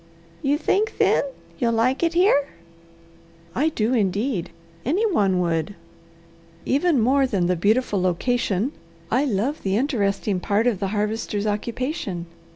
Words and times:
"You 0.41 0.57
think, 0.57 0.97
then, 0.97 1.21
you'll 1.59 1.73
like 1.73 2.01
it 2.01 2.15
here?" 2.15 2.47
"I 3.53 3.69
do, 3.69 3.93
indeed! 3.93 4.49
Any 4.83 5.05
one 5.05 5.39
would. 5.41 5.75
Even 6.65 6.99
more 6.99 7.27
than 7.27 7.45
the 7.45 7.55
beautiful 7.55 8.01
location, 8.01 8.71
I 9.11 9.25
love 9.25 9.61
the 9.61 9.77
interesting 9.77 10.39
part 10.39 10.65
of 10.65 10.79
the 10.79 10.87
Harvester's 10.87 11.45
occupation. 11.45 12.25